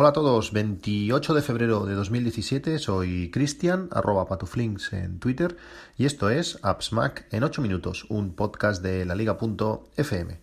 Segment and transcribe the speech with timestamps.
[0.00, 5.58] Hola a todos, 28 de febrero de 2017, soy Cristian, arroba patuflinks en Twitter,
[5.98, 10.38] y esto es AppsMac en 8 minutos, un podcast de la liga.fm.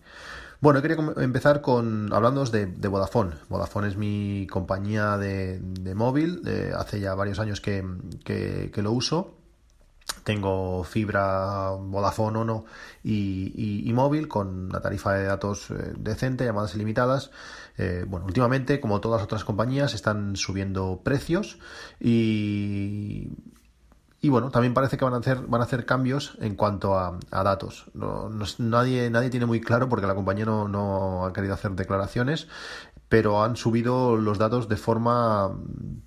[0.60, 3.34] Bueno, quería empezar con hablando de, Vodafone.
[3.48, 5.60] Vodafone es mi compañía de,
[5.92, 6.42] móvil,
[6.76, 7.82] hace ya varios años que,
[8.76, 9.37] lo uso
[10.24, 12.64] tengo fibra Vodafone Ono
[13.02, 17.30] y, y, móvil con una tarifa de datos eh, decente, llamadas ilimitadas.
[17.78, 21.58] Eh, bueno, últimamente, como todas las otras compañías, están subiendo precios
[22.00, 23.30] y,
[24.20, 27.18] y bueno, también parece que van a hacer, van a hacer cambios en cuanto a,
[27.30, 27.86] datos.
[28.58, 32.48] nadie, nadie tiene muy claro porque la compañía no, no, ha querido hacer declaraciones,
[33.08, 35.56] pero han subido los datos de forma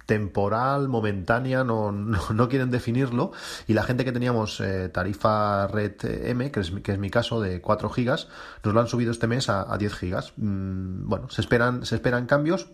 [0.06, 3.32] temporal, momentánea, no, no, quieren definirlo.
[3.68, 7.42] Y la gente que teníamos eh, tarifa red M, que es, que es mi caso,
[7.42, 8.28] de 4 gigas,
[8.64, 10.34] nos lo han subido este mes a, a 10 gigas.
[10.38, 12.68] Mm, bueno, se esperan, se esperan cambios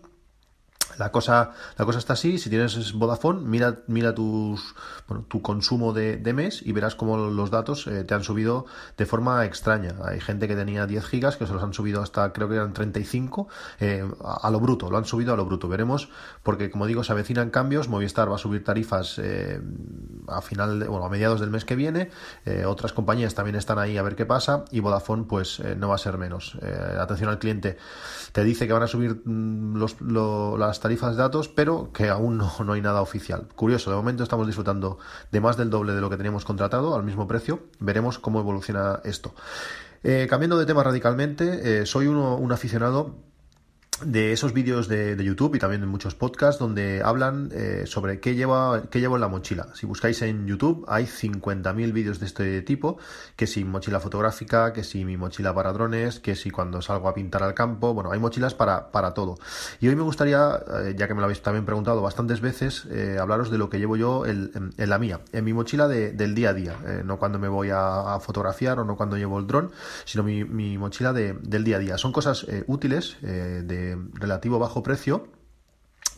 [0.98, 4.76] la cosa, la cosa está así, si tienes Vodafone, mira, mira tus,
[5.08, 8.66] bueno, tu consumo de, mes y verás cómo los datos eh, te han subido
[8.98, 9.96] de forma extraña.
[10.04, 12.74] Hay gente que tenía 10 gigas que se los han subido hasta, creo que eran
[12.74, 13.48] 35,
[13.80, 15.70] eh, a, lo bruto, lo han subido a lo bruto.
[15.70, 16.10] Veremos,
[16.44, 19.62] porque como digo, se avecinan cambios, Movistar va a subir tarifas eh,
[20.28, 22.12] a final, bueno, a mediados del mes que viene,
[22.66, 25.98] otras compañías también están ahí a ver qué pasa y Vodafone pues no va a
[25.98, 26.58] ser menos.
[27.00, 27.78] atención al cliente,
[28.32, 32.38] te dice que van a subir mm, los, las tarifas de datos, pero que aún
[32.38, 33.48] no, no, hay nada oficial.
[33.56, 35.00] Curioso, de momento estamos disfrutando
[35.32, 37.62] de más del doble de lo que teníamos contratado al mismo precio.
[37.80, 39.34] Veremos cómo evoluciona esto.
[40.04, 43.16] Eh, cambiando de tema radicalmente, eh, soy uno, un aficionado
[44.02, 48.36] de esos vídeos de, YouTube y también de muchos podcasts donde hablan eh, sobre qué,
[48.36, 49.68] lleva, qué llevo en la mochila.
[49.74, 52.98] Si buscáis en YouTube hay 50.000 vídeos de este tipo,
[53.36, 57.14] que si mochila fotográfica, que si mi mochila para drones, que si cuando salgo a
[57.14, 59.38] pintar al campo, bueno, hay mochilas para, para todo.
[59.80, 63.18] Y hoy me gustaría, eh, ya que me lo habéis también preguntado bastantes veces, eh,
[63.20, 66.54] hablaros de lo que llevo yo en, la mía, en mi mochila del día a
[66.54, 69.72] día, no cuando me voy a, fotografiar o no cuando llevo el dron,
[70.06, 71.98] sino mi, mi mochila del día a día.
[71.98, 75.28] Son cosas útiles de relativo bajo precio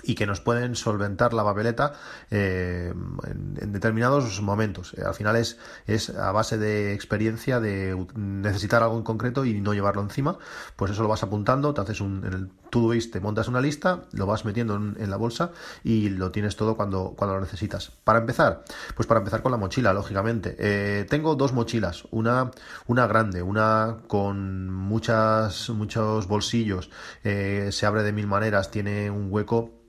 [0.03, 1.93] y que nos pueden solventar la papeleta
[2.31, 2.93] eh,
[3.27, 4.93] en, determinados momentos.
[4.97, 5.57] Eh, al final es,
[5.87, 10.37] es a base de experiencia, de necesitar algo en concreto y no llevarlo encima,
[10.75, 14.03] pues eso lo vas apuntando, te haces un, en el Todoist, te montas una lista,
[14.11, 15.51] lo vas metiendo en, la bolsa
[15.83, 17.91] y lo tienes todo cuando, cuando lo necesitas.
[18.03, 18.63] Para empezar,
[18.95, 20.55] pues para empezar con la mochila, lógicamente.
[20.59, 22.51] Eh, tengo dos mochilas, una,
[22.87, 26.89] una grande, una con muchas, muchos bolsillos,
[27.23, 29.79] se abre de mil maneras, tiene un hueco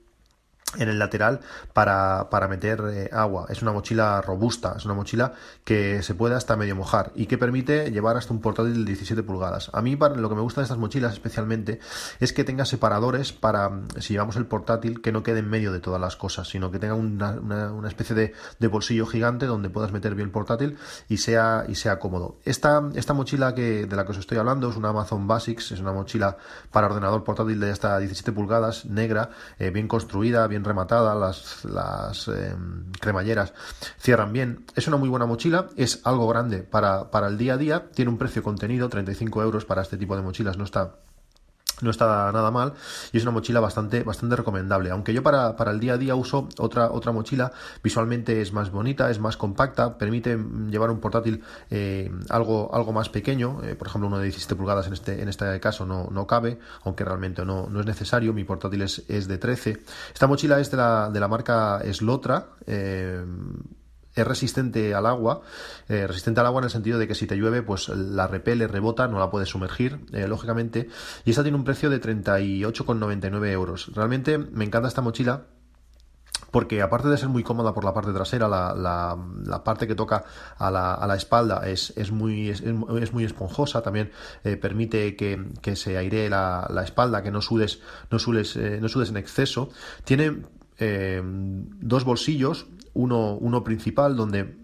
[0.77, 1.41] en el lateral
[1.73, 3.47] para, para meter eh, agua.
[3.49, 5.33] Es una mochila robusta, es una mochila
[5.63, 9.23] que se puede hasta medio mojar y que permite llevar hasta un portátil de 17
[9.23, 9.69] pulgadas.
[9.73, 11.79] A mí para, lo que me gusta de estas mochilas especialmente
[12.19, 15.79] es que tenga separadores para, si llevamos el portátil, que no quede en medio de
[15.79, 19.91] todas las cosas, sino que tenga una, una, especie de, de, bolsillo gigante donde puedas
[19.91, 20.77] meter bien el portátil
[21.09, 22.37] y sea, y sea cómodo.
[22.45, 25.79] Esta, esta mochila que, de la que os estoy hablando es una Amazon Basics, es
[25.79, 26.37] una mochila
[26.71, 32.27] para ordenador portátil de hasta 17 pulgadas, negra, eh, bien construida, bien rematada, las, las
[32.27, 33.53] em, cremalleras
[33.99, 34.65] cierran bien.
[34.75, 38.11] Es una muy buena mochila, es algo grande para, para el día a día, tiene
[38.11, 40.95] un precio contenido, 35 euros para este tipo de mochilas, no está
[41.81, 42.73] no está nada mal
[43.11, 44.91] y es una mochila bastante, bastante recomendable.
[44.91, 47.51] Aunque yo para, para, el día a día uso otra, otra mochila,
[47.83, 50.37] visualmente es más bonita, es más compacta, permite
[50.69, 54.87] llevar un portátil eh, algo, algo más pequeño, eh, por ejemplo uno de 17 pulgadas
[54.87, 58.43] en este, en este caso no, no cabe, aunque realmente no, no es necesario, mi
[58.43, 59.77] portátil es, es de 13.
[60.13, 63.23] Esta mochila es de la, de la marca Slotra, eh,
[64.15, 65.41] es resistente al agua,
[65.87, 68.67] eh, resistente al agua en el sentido de que si te llueve, pues la repele,
[68.67, 70.89] rebota, no la puedes sumergir, eh, lógicamente,
[71.25, 73.91] y esta tiene un precio de 38,99 euros.
[73.93, 75.45] Realmente me encanta esta mochila
[76.49, 80.25] porque aparte de ser muy cómoda por la parte trasera, la, la, parte que toca
[80.57, 84.11] a la, a la espalda es, es, muy, es, muy esponjosa, también
[84.43, 87.79] eh, permite que, que, se airee la, espalda, que no sudes,
[88.09, 89.69] no sudes, no sudes en exceso.
[90.03, 90.41] Tiene
[90.81, 94.60] dos bolsillos uno, uno principal donde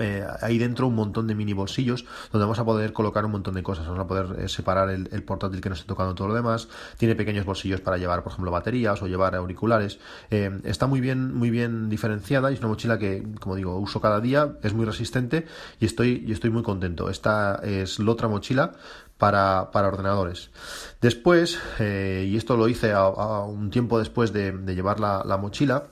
[0.00, 3.54] eh, hay dentro un montón de mini bolsillos donde vamos a poder colocar un montón
[3.54, 3.86] de cosas.
[3.86, 6.68] Vamos a poder eh, separar el, portátil que nos esté tocando todo lo demás.
[6.98, 9.98] Tiene pequeños bolsillos para llevar, por ejemplo, baterías o llevar auriculares.
[10.30, 14.00] Eh, está muy bien, muy bien diferenciada y es una mochila que, como digo, uso
[14.00, 14.56] cada día.
[14.62, 15.46] Es muy resistente
[15.80, 17.10] y estoy, y estoy muy contento.
[17.10, 18.72] Esta es la otra mochila
[19.18, 20.50] para, para ordenadores.
[21.00, 25.84] Después, y esto lo hice un tiempo después de, llevar la mochila,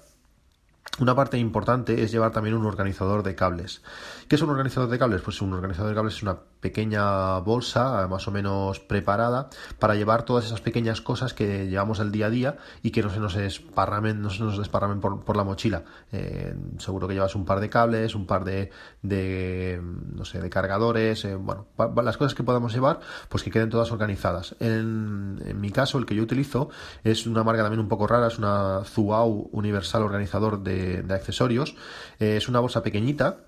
[1.01, 3.83] una parte importante es llevar también un organizador de cables.
[4.29, 5.21] ¿Qué es un organizador de cables?
[5.21, 10.25] Pues un organizador de cables es una pequeña bolsa más o menos preparada para llevar
[10.25, 13.37] todas esas pequeñas cosas que llevamos el día a día y que no se nos
[13.37, 15.85] esparramen, no se nos desparramen por, la mochila.
[16.11, 18.71] Eh, seguro que llevas un par de cables, un par de,
[19.03, 21.67] de no sé, de cargadores, eh, bueno,
[22.03, 24.57] las cosas que podamos llevar, pues que queden todas organizadas.
[24.59, 26.71] En, mi caso, el que yo utilizo
[27.03, 31.77] es una marca también un poco rara, es una Zuau Universal Organizador de, accesorios.
[32.19, 33.41] Eh, es una bolsa pequeñita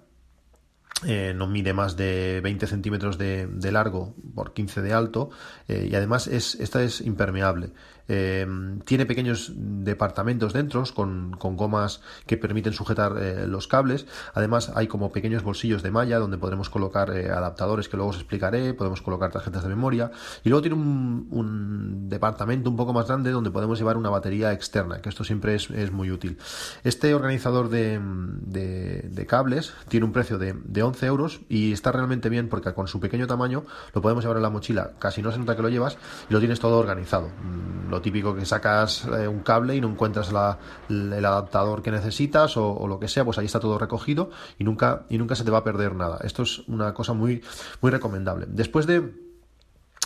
[1.04, 5.28] eh, no mide más de 20 centímetros de, largo por 15 de alto
[5.68, 7.72] eh, y además es, esta es impermeable.
[8.08, 8.46] Eh,
[8.84, 13.12] tiene pequeños departamentos dentro con, gomas que permiten sujetar
[13.46, 14.06] los cables.
[14.32, 18.72] Además hay como pequeños bolsillos de malla donde podremos colocar adaptadores que luego os explicaré,
[18.74, 20.12] podemos colocar tarjetas de memoria
[20.44, 25.02] y luego tiene un, departamento un poco más grande donde podemos llevar una batería externa,
[25.02, 26.38] que esto siempre es, muy útil.
[26.84, 32.48] Este organizador de, cables tiene un precio de, de 11 euros y está realmente bien
[32.48, 35.56] porque con su pequeño tamaño lo podemos llevar en la mochila, casi no se nota
[35.56, 35.98] que lo llevas
[36.28, 37.28] y lo tienes todo organizado.
[37.28, 42.56] Mm, lo típico que sacas eh, un cable y no encuentras el adaptador que necesitas
[42.56, 45.50] o, lo que sea, pues ahí está todo recogido y nunca, y nunca se te
[45.50, 46.18] va a perder nada.
[46.22, 47.42] Esto es una cosa muy,
[47.80, 48.46] muy recomendable.
[48.48, 49.26] Después de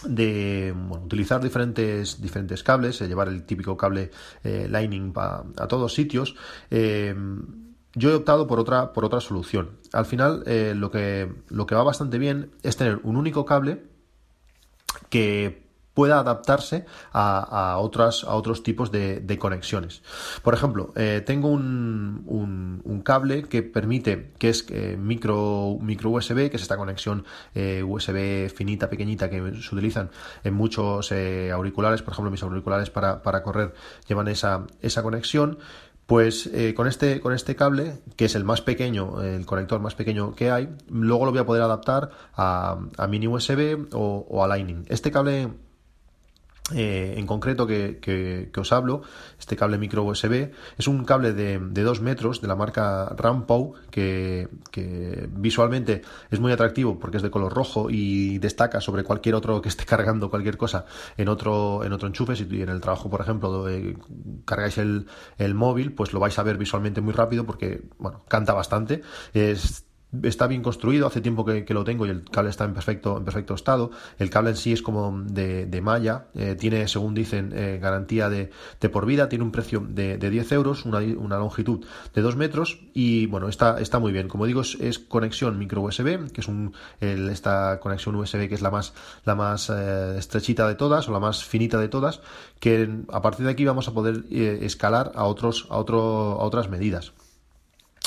[0.05, 4.11] de utilizar diferentes, diferentes cables, eh, llevar el típico cable
[4.45, 6.37] eh, Lightning a todos sitios.
[7.95, 9.79] Yo he optado por otra, por otra solución.
[9.93, 13.83] Al final, eh, lo, que, lo que va bastante bien es tener un único cable
[15.09, 20.03] que pueda adaptarse a, otras, a otros tipos de, conexiones.
[20.43, 22.23] Por ejemplo, eh, tengo un,
[22.85, 28.49] un, cable que permite, que es eh, micro, micro USB, que es esta conexión USB
[28.55, 30.11] finita, pequeñita, que se utilizan
[30.45, 31.13] en muchos
[31.53, 32.03] auriculares.
[32.03, 33.75] Por ejemplo, mis auriculares para, para correr
[34.07, 35.59] llevan esa, esa conexión.
[36.11, 39.95] Pues eh, con, este, con este cable, que es el más pequeño, el conector más
[39.95, 42.79] pequeño que hay, luego lo voy a poder adaptar a,
[43.09, 44.87] mini USB o, o a Lightning.
[44.89, 45.51] Este cable
[46.75, 49.03] eh, en concreto que, os hablo,
[49.39, 54.49] este cable micro USB, es un cable de, 2 metros de la marca Rampo que,
[55.31, 59.69] visualmente es muy atractivo porque es de color rojo y destaca sobre cualquier otro que
[59.69, 60.85] esté cargando cualquier cosa
[61.17, 62.37] en otro, en otro enchufe.
[62.37, 63.67] Si en el trabajo, por ejemplo,
[64.45, 65.07] cargáis el,
[65.39, 69.03] el móvil, pues lo vais a ver visualmente muy rápido porque, bueno, canta bastante.
[69.33, 69.85] Es
[70.23, 73.25] está bien construido, hace tiempo que, lo tengo y el cable está en perfecto, en
[73.25, 73.91] perfecto estado.
[74.19, 78.29] El cable en sí es como de, de malla, eh, tiene, según dicen, eh, garantía
[78.29, 81.85] de, de, por vida, tiene un precio de, de 10 euros, una, una, longitud
[82.15, 84.29] de 2 metros y bueno, está, está muy bien.
[84.29, 88.71] Como digo, es, conexión micro USB, que es un, esta conexión USB que es la
[88.71, 92.21] más, la más eh, estrechita de todas o la más finita de todas,
[92.59, 96.01] que a partir de aquí vamos a poder escalar a, otros, a, otro,
[96.41, 97.13] a otras medidas.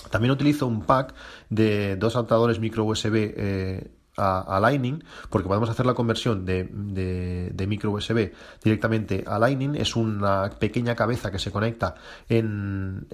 [0.10, 1.14] También utilizo un pack
[1.50, 7.92] de dos adaptadores micro USB eh, a, Lightning, porque podemos hacer la conversión de, micro
[7.92, 8.32] USB
[8.64, 9.76] directamente a Lightning.
[9.76, 11.96] Es una pequeña cabeza que se conecta
[12.30, 13.08] en,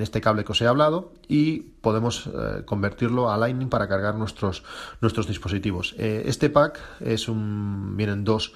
[0.00, 4.64] este cable que os he hablado y podemos eh, convertirlo a Lightning para cargar nuestros,
[5.00, 5.94] nuestros dispositivos.
[5.98, 8.52] Eh, este pack es un, vienen dos,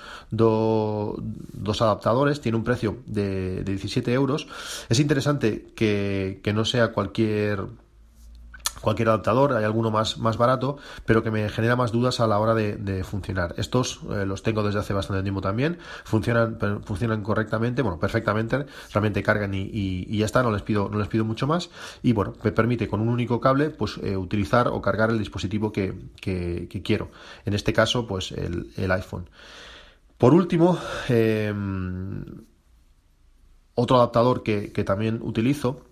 [1.68, 4.48] dos adaptadores, tiene un precio de, de 17 euros.
[4.88, 7.66] Es interesante que, que no sea cualquier
[8.80, 12.38] cualquier adaptador, hay alguno más, más barato, pero que me genera más dudas a la
[12.38, 13.54] hora de, funcionar.
[13.58, 19.22] Estos eh, los tengo desde hace bastante tiempo también, funcionan, funcionan correctamente, bueno, perfectamente, realmente
[19.22, 21.70] cargan y, ya está, no les pido, no les pido mucho más,
[22.02, 25.72] y bueno, me permite con un único cable, pues eh, utilizar o cargar el dispositivo
[25.72, 27.10] que, quiero.
[27.44, 29.28] En este caso, pues el, iPhone.
[30.18, 30.76] Por último,
[31.08, 32.24] em,
[33.74, 35.84] otro adaptador que, también utilizo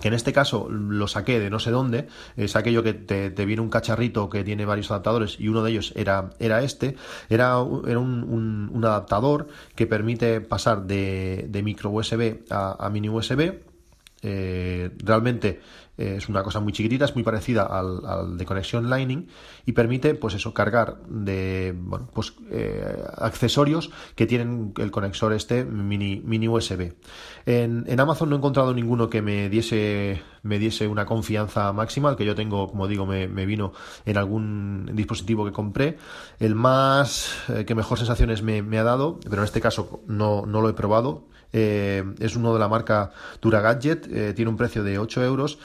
[0.00, 3.60] que en este caso lo saqué de no sé dónde, es aquello que te, viene
[3.62, 6.30] un cacharrito que tiene varios adaptadores y uno de ellos era,
[6.62, 6.96] este,
[7.28, 13.60] era, un, adaptador que permite pasar de, micro USB a, a mini USB.
[14.22, 15.60] Eh, realmente
[16.00, 19.28] eh, es una cosa muy chiquitita, es muy parecida al, de conexión Lightning
[19.66, 25.62] y permite, pues eso, cargar de, bueno, pues eh, accesorios que tienen el conexor este
[25.62, 26.94] mini, mini USB.
[27.44, 32.08] En, Amazon no he encontrado ninguno que me diese, me diese una confianza máxima.
[32.08, 33.74] El que yo tengo, como digo, me, vino
[34.06, 35.98] en algún dispositivo que compré.
[36.38, 40.46] El más eh, que mejor sensaciones me, me, ha dado, pero en este caso no,
[40.46, 44.56] no lo he probado, eh, es uno de la marca Dura Gadget, eh, tiene un
[44.56, 45.58] precio de 8 euros,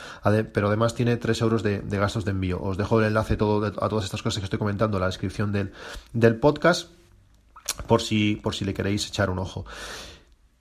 [0.53, 2.61] pero además tiene 3 euros de, gastos de envío.
[2.61, 5.51] Os dejo el enlace todo, a todas estas cosas que estoy comentando en la descripción
[5.51, 5.71] del,
[6.13, 6.89] del podcast
[7.87, 9.65] por si, por si le queréis echar un ojo.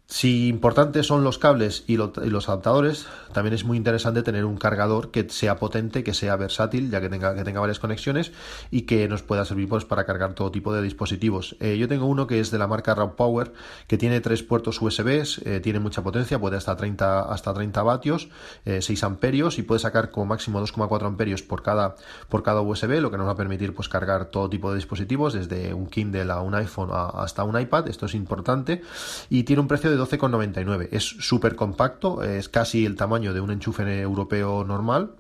[0.07, 5.11] Si importantes son los cables y, los adaptadores, también es muy interesante tener un cargador
[5.11, 8.31] que sea potente, que sea versátil, ya que tenga, que tenga varias conexiones
[8.71, 11.57] y que nos pueda servir pues, para cargar todo tipo de dispositivos.
[11.59, 13.55] Eh, yo tengo uno que es de la marca Raw Power,
[13.87, 18.29] que tiene tres puertos USB, eh, tiene mucha potencia, puede hasta 30, hasta 30 vatios,
[18.67, 21.95] 6 eh, amperios y puede sacar como máximo 2,4 amperios por cada,
[22.29, 25.33] por cada USB, lo que nos va a permitir pues, cargar todo tipo de dispositivos,
[25.33, 27.89] desde un Kindle a un iPhone hasta un iPad.
[27.89, 28.83] Esto es importante
[29.31, 30.89] y tiene un precio de 12,99.
[30.93, 35.17] Es súper compacto, es casi el tamaño de un enchufe europeo normal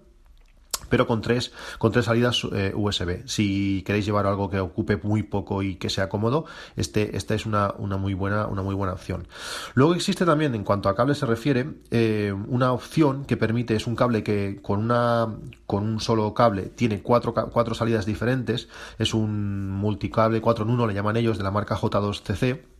[0.88, 3.26] pero con tres, con tres salidas eh, USB.
[3.26, 6.44] Si queréis llevar algo que ocupe muy poco y que sea cómodo,
[6.76, 9.26] este, esta es una, una, muy buena, una muy buena opción.
[9.74, 13.86] Luego existe también, en cuanto a cables se refiere, eh, una opción que permite, es
[13.86, 15.34] un cable que con, una,
[15.66, 20.86] con un solo cable tiene cuatro, cuatro salidas diferentes, es un multicable 4 en 1,
[20.86, 22.73] le llaman ellos, de la marca J2CC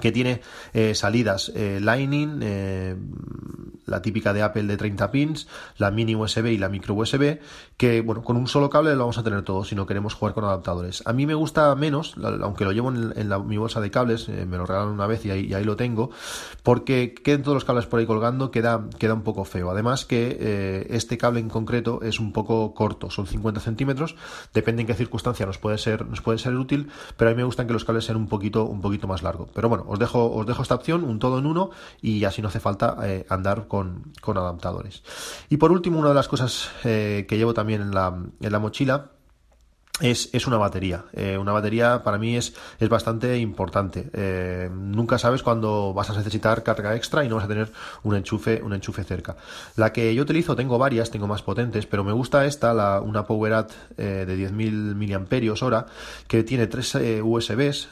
[0.00, 0.40] que tiene
[0.72, 2.96] eh, salidas eh, Lightning, eh,
[3.86, 7.38] la típica de Apple de 30 pins, la mini USB y la micro USB,
[7.76, 10.34] que bueno, con un solo cable lo vamos a tener todo si no queremos jugar
[10.34, 11.02] con adaptadores.
[11.06, 14.56] A mí me gusta menos, aunque lo llevo en, la, mi bolsa de cables, me
[14.58, 16.10] lo regalan una vez y ahí, lo tengo,
[16.62, 19.70] porque queden todos los cables por ahí colgando, queda, queda un poco feo.
[19.70, 24.16] Además que este cable en concreto es un poco corto, son 50 centímetros,
[24.52, 27.44] depende en qué circunstancia nos puede ser, nos puede ser útil, pero a mí me
[27.44, 29.48] gustan que los cables sean un poquito, un poquito más largos.
[29.54, 32.48] Pero bueno, os dejo, os dejo esta opción, un todo en uno, y así no
[32.48, 35.02] hace falta eh, andar con, adaptadores.
[35.48, 38.58] Y por último, una de las cosas eh, que llevo también en la, en la
[38.58, 39.10] mochila
[40.00, 41.04] es, es, una batería.
[41.12, 44.08] Eh, una batería para mí es, es bastante importante.
[44.12, 47.72] Eh, nunca sabes cuándo vas a necesitar carga extra y no vas a tener
[48.04, 49.36] un enchufe, un enchufe cerca.
[49.76, 53.70] La que yo utilizo, tengo varias, tengo más potentes, pero me gusta esta, una PowerAd
[53.96, 55.86] eh, de 10.000 miliamperios hora,
[56.26, 57.88] que tiene tres USBs,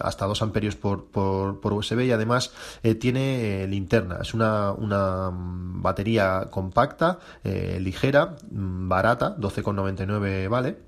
[0.00, 2.52] hasta 2 amperios por, por, por, USB y además
[3.00, 4.18] tiene linterna.
[4.22, 10.86] Es una, una batería compacta, ligera, barata, 12,99 vale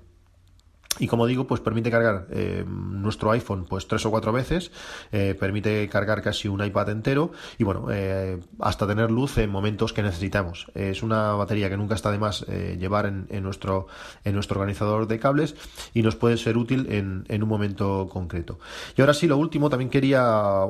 [0.99, 4.71] y como digo, pues permite cargar eh, nuestro iPhone pues tres o cuatro veces,
[5.11, 9.93] eh, permite cargar casi un iPad entero y bueno, eh, hasta tener luz en momentos
[9.93, 10.67] que necesitamos.
[10.75, 13.87] Es una batería que nunca está de más llevar en, nuestro,
[14.25, 15.55] en nuestro organizador de cables
[15.93, 18.59] y nos puede ser útil en, en, un momento concreto.
[18.97, 20.65] Y ahora sí, lo último, también quería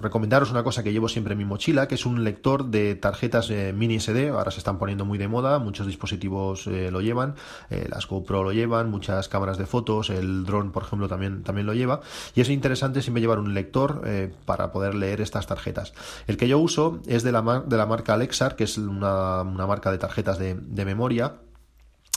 [0.00, 3.50] recomendaros una cosa que llevo siempre en mi mochila, que es un lector de tarjetas
[3.50, 4.30] mini SD.
[4.30, 7.34] Ahora se están poniendo muy de moda, muchos dispositivos lo llevan,
[7.68, 11.74] las GoPro lo llevan, muchas cámaras de fotos, el dron, por ejemplo, también, también lo
[11.74, 12.00] lleva.
[12.34, 15.92] Y es interesante siempre llevar un lector eh, para poder leer estas tarjetas.
[16.26, 19.90] El que yo uso es de la, de la marca Alexar, que es una, marca
[19.90, 21.34] de tarjetas de, de memoria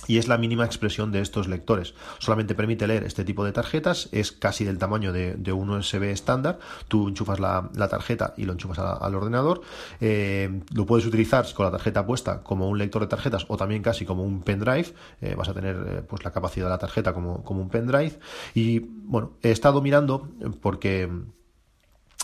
[0.07, 1.93] y es la mínima expresión de estos lectores.
[2.19, 6.59] Solamente permite leer este tipo de tarjetas, es casi del tamaño de, un USB estándar.
[6.87, 9.61] Tú enchufas la, tarjeta y lo enchufas al ordenador.
[9.99, 13.81] Eh, lo puedes utilizar con la tarjeta puesta como un lector de tarjetas o también
[13.81, 14.93] casi como un pendrive.
[15.21, 18.17] Eh, vas a tener eh, pues la capacidad de la tarjeta como, como un pendrive.
[18.53, 20.29] Y bueno, he estado mirando
[20.61, 21.09] porque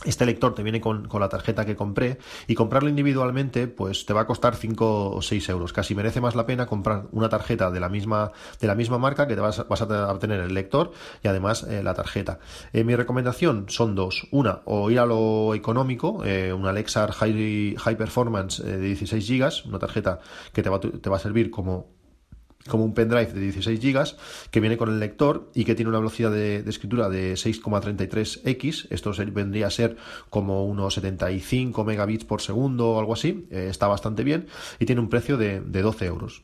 [0.06, 4.22] este lector te viene con, la tarjeta que compré y comprarlo individualmente pues te va
[4.22, 5.74] a costar 5 o 6 euros.
[5.74, 9.28] Casi merece más la pena comprar una tarjeta de la misma, de la misma marca
[9.28, 10.92] que te vas, vas a obtener el lector
[11.24, 12.40] y además eh, la tarjeta.
[12.74, 14.28] Eh, mi recomendación son dos.
[14.32, 19.68] Una, o ir a lo económico, eh, una Lexar High, High Performance de 16 GB,
[19.68, 20.20] una tarjeta
[20.54, 21.97] que te va, te va a servir como
[22.68, 24.16] como un pendrive de 16 GB
[24.52, 28.88] que viene con el lector y que tiene una velocidad de, escritura de 6,33x.
[28.90, 29.98] Esto vendría a ser
[30.30, 33.48] como unos 75 megabits por segundo o algo así.
[33.52, 34.48] Eh, está bastante bien
[34.80, 36.44] y tiene un precio de, de 12 euros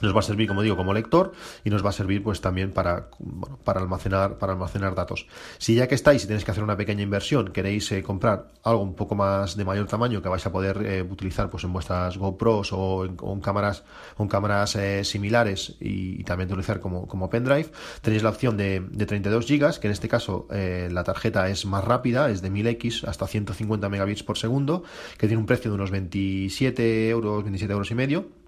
[0.00, 1.32] nos va a servir, como digo, como lector
[1.64, 3.08] y nos va a servir pues también para,
[3.64, 5.26] para, almacenar, para almacenar datos.
[5.58, 8.82] Si ya que estáis y tenéis que hacer una pequeña inversión, queréis eh, comprar algo
[8.82, 12.16] un poco más de mayor tamaño que vais a poder eh, utilizar pues en vuestras
[12.16, 13.84] GoPros o en, cámaras,
[14.18, 17.70] en cámaras eh, similares y, también utilizar como, como pendrive,
[18.02, 21.84] tenéis la opción de, de 32 GB, que en este caso la tarjeta es más
[21.84, 24.84] rápida, es de 1000X hasta 150 megabits por segundo,
[25.18, 28.39] que tiene un precio de unos 27 euros, 27 euros y medio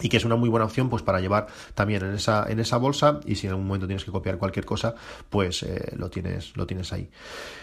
[0.00, 2.76] y que es una muy buena opción pues para llevar también en esa en esa
[2.76, 4.94] bolsa y si en algún momento tienes que copiar cualquier cosa
[5.30, 7.08] pues eh, lo tienes lo tienes ahí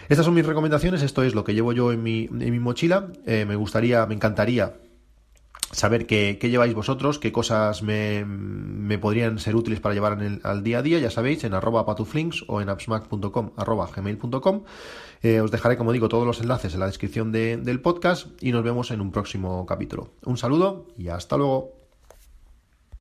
[0.08, 3.08] estas son mis recomendaciones esto es lo que llevo yo en mi, en mi mochila
[3.26, 4.74] eh, me gustaría me encantaría
[5.74, 10.40] saber qué, lleváis vosotros, qué cosas me, me podrían ser útiles para llevar en el,
[10.44, 14.62] al día a día, ya sabéis, en arroba patuflinks o en appsmac.com, gmail.com.
[15.22, 18.52] Eh, os dejaré, como digo, todos los enlaces en la descripción de, del podcast y
[18.52, 20.10] nos vemos en un próximo capítulo.
[20.24, 21.73] Un saludo y hasta luego.